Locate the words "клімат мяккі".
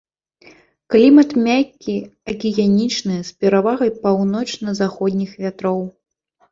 0.93-1.97